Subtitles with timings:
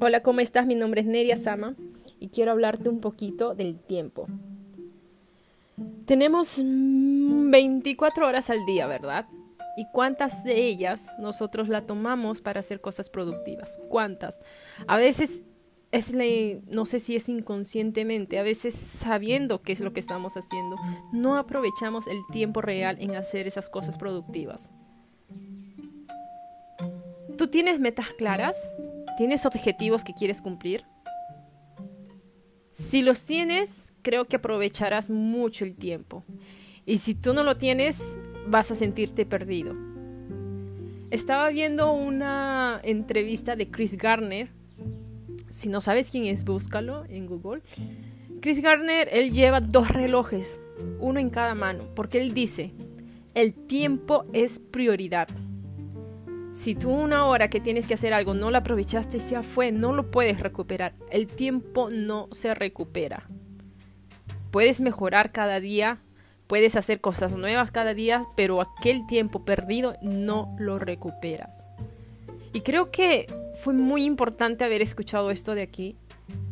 [0.00, 0.66] Hola, ¿cómo estás?
[0.66, 1.76] Mi nombre es Neria Sama
[2.18, 4.26] y quiero hablarte un poquito del tiempo.
[6.04, 9.26] Tenemos 24 horas al día, ¿verdad?
[9.76, 13.78] ¿Y cuántas de ellas nosotros la tomamos para hacer cosas productivas?
[13.88, 14.40] ¿Cuántas?
[14.86, 15.42] A veces
[15.92, 16.14] es
[16.66, 20.76] no sé si es inconscientemente, a veces sabiendo qué es lo que estamos haciendo,
[21.12, 24.70] no aprovechamos el tiempo real en hacer esas cosas productivas.
[27.38, 28.72] ¿Tú tienes metas claras?
[29.16, 30.84] ¿Tienes objetivos que quieres cumplir?
[32.72, 36.24] Si los tienes, creo que aprovecharás mucho el tiempo.
[36.84, 39.76] Y si tú no lo tienes, vas a sentirte perdido.
[41.10, 44.50] Estaba viendo una entrevista de Chris Garner.
[45.48, 47.62] Si no sabes quién es, búscalo en Google.
[48.40, 50.58] Chris Garner, él lleva dos relojes,
[50.98, 52.74] uno en cada mano, porque él dice,
[53.34, 55.28] el tiempo es prioridad.
[56.54, 59.92] Si tú una hora que tienes que hacer algo no la aprovechaste, ya fue, no
[59.92, 60.94] lo puedes recuperar.
[61.10, 63.28] El tiempo no se recupera.
[64.52, 65.98] Puedes mejorar cada día,
[66.46, 71.66] puedes hacer cosas nuevas cada día, pero aquel tiempo perdido no lo recuperas.
[72.52, 75.96] Y creo que fue muy importante haber escuchado esto de aquí,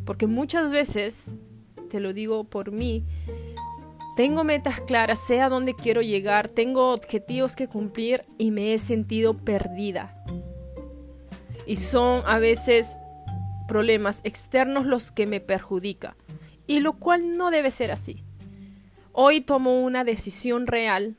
[0.03, 1.29] porque muchas veces,
[1.89, 3.05] te lo digo por mí,
[4.15, 8.79] tengo metas claras, sé a dónde quiero llegar, tengo objetivos que cumplir y me he
[8.79, 10.23] sentido perdida.
[11.65, 12.99] Y son a veces
[13.67, 16.15] problemas externos los que me perjudican,
[16.67, 18.23] y lo cual no debe ser así.
[19.11, 21.15] Hoy tomo una decisión real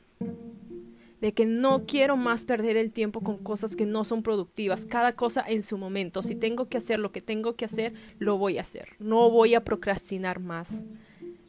[1.21, 5.15] de que no quiero más perder el tiempo con cosas que no son productivas, cada
[5.15, 6.21] cosa en su momento.
[6.21, 8.89] Si tengo que hacer lo que tengo que hacer, lo voy a hacer.
[8.99, 10.83] No voy a procrastinar más.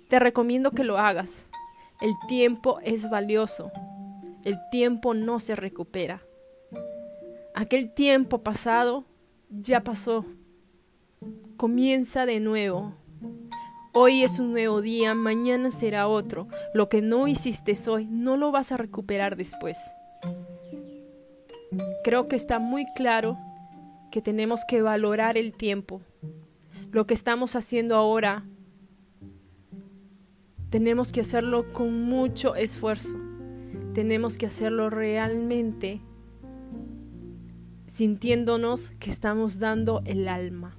[0.09, 1.47] Te recomiendo que lo hagas.
[2.01, 3.73] El tiempo es valioso.
[4.45, 6.23] El tiempo no se recupera.
[7.55, 9.05] Aquel tiempo pasado
[9.51, 10.25] ya pasó.
[11.57, 12.95] Comienza de nuevo.
[13.93, 16.47] Hoy es un nuevo día, mañana será otro.
[16.75, 19.79] Lo que no hiciste hoy no lo vas a recuperar después.
[22.05, 23.39] Creo que está muy claro
[24.13, 26.03] que tenemos que valorar el tiempo.
[26.93, 28.45] Lo que estamos haciendo ahora
[30.71, 33.17] tenemos que hacerlo con mucho esfuerzo.
[33.95, 36.01] Tenemos que hacerlo realmente
[37.87, 40.77] sintiéndonos que estamos dando el alma.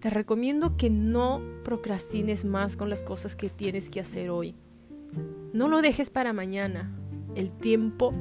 [0.00, 4.54] Te recomiendo que no procrastines más con las cosas que tienes que hacer hoy.
[5.52, 6.90] No lo dejes para mañana.
[7.34, 8.12] El tiempo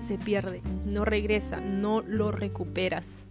[0.00, 3.26] se pierde, no regresa, no lo recuperas.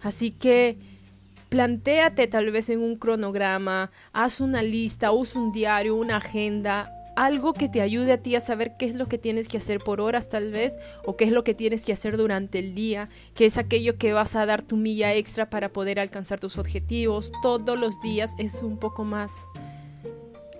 [0.00, 0.78] Así que
[1.48, 7.52] Plantéate tal vez en un cronograma, haz una lista, usa un diario, una agenda, algo
[7.52, 10.00] que te ayude a ti a saber qué es lo que tienes que hacer por
[10.00, 13.46] horas tal vez o qué es lo que tienes que hacer durante el día, que
[13.46, 17.32] es aquello que vas a dar tu milla extra para poder alcanzar tus objetivos.
[17.42, 19.32] Todos los días es un poco más.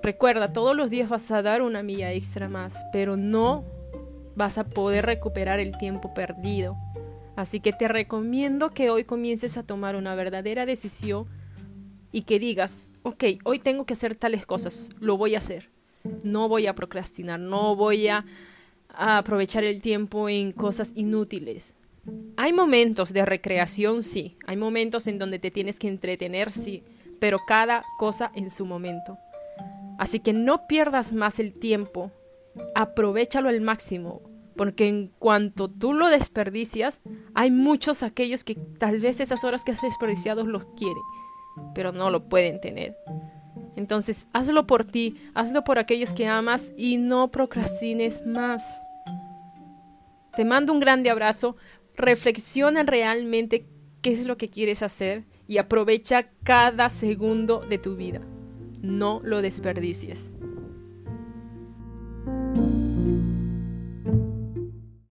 [0.03, 3.65] Recuerda, todos los días vas a dar una milla extra más, pero no
[4.35, 6.77] vas a poder recuperar el tiempo perdido.
[7.39, 11.29] Así que te recomiendo que hoy comiences a tomar una verdadera decisión
[12.11, 15.71] y que digas, ok, hoy tengo que hacer tales cosas, lo voy a hacer.
[16.25, 18.25] No voy a procrastinar, no voy a,
[18.89, 21.77] aprovechar el tiempo en cosas inútiles.
[22.37, 26.83] Hay momentos de recreación, sí, hay momentos en donde te tienes que entretener, sí,
[27.21, 29.17] pero cada cosa en su momento.
[29.97, 32.11] Así que no pierdas más el tiempo,
[32.75, 34.23] aprovechalo al máximo,
[34.59, 37.01] porque en cuanto tú lo desperdicias,
[37.33, 41.03] hay muchos aquellos que tal vez esas horas que has desperdiciado los quieren,
[41.77, 42.97] pero no lo pueden tener.
[43.77, 48.65] Entonces, hazlo por ti, hazlo por aquellos que amas y no procrastines más.
[50.35, 51.57] Te mando un grande abrazo,
[51.95, 53.65] reflexiona realmente
[54.03, 58.23] qué es lo que quieres hacer y aprovecha cada segundo de tu vida.
[58.83, 60.33] No lo desperdicies.